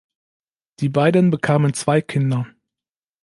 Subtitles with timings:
[0.79, 2.47] Die beiden bekamen zwei Kinder.